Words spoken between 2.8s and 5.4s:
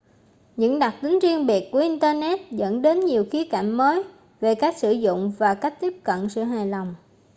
đến nhiều khía cạnh mới về cách sử dụng